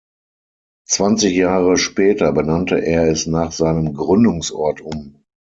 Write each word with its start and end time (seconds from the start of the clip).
Zwanzig 0.87 1.35
Jahre 1.35 1.77
später 1.77 2.31
benannte 2.31 2.83
er 2.83 3.07
es 3.11 3.27
nach 3.27 3.51
seinem 3.51 3.93
Gründungsort 3.93 4.81
um. 4.81 5.21